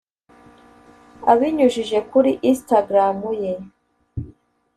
Abinyujije 1.31 1.97
kuri 2.09 2.31
Instagram 2.51 3.17
ye 3.41 3.53